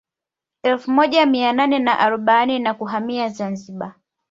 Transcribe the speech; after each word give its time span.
Elfu 0.63 0.91
moja 0.91 1.25
mia 1.25 1.53
nane 1.53 1.79
na 1.79 1.99
arobaini 1.99 2.59
na 2.59 2.73
kuhamia 2.73 3.29
Zanzibar 3.29 3.95